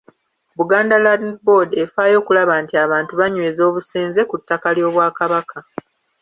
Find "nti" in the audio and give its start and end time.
2.63-2.73